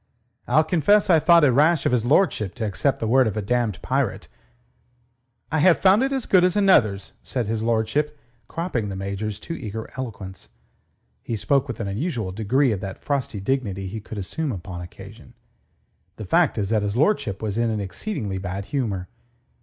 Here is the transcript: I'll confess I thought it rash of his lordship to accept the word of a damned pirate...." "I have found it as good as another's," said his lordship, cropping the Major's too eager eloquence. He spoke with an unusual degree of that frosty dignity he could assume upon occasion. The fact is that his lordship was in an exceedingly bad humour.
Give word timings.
I'll 0.47 0.63
confess 0.63 1.11
I 1.11 1.19
thought 1.19 1.43
it 1.43 1.51
rash 1.51 1.85
of 1.85 1.91
his 1.91 2.07
lordship 2.07 2.55
to 2.55 2.65
accept 2.65 2.99
the 2.99 3.07
word 3.07 3.27
of 3.27 3.37
a 3.37 3.41
damned 3.43 3.79
pirate...." 3.83 4.27
"I 5.51 5.59
have 5.59 5.77
found 5.77 6.01
it 6.01 6.11
as 6.11 6.25
good 6.25 6.43
as 6.43 6.55
another's," 6.57 7.11
said 7.21 7.45
his 7.45 7.61
lordship, 7.61 8.17
cropping 8.47 8.89
the 8.89 8.95
Major's 8.95 9.39
too 9.39 9.53
eager 9.53 9.91
eloquence. 9.95 10.49
He 11.21 11.35
spoke 11.35 11.67
with 11.67 11.79
an 11.79 11.87
unusual 11.87 12.31
degree 12.31 12.71
of 12.71 12.79
that 12.79 13.03
frosty 13.03 13.39
dignity 13.39 13.85
he 13.87 14.01
could 14.01 14.17
assume 14.17 14.51
upon 14.51 14.81
occasion. 14.81 15.35
The 16.15 16.25
fact 16.25 16.57
is 16.57 16.69
that 16.69 16.81
his 16.81 16.97
lordship 16.97 17.39
was 17.39 17.59
in 17.59 17.69
an 17.69 17.79
exceedingly 17.79 18.39
bad 18.39 18.65
humour. 18.73 19.07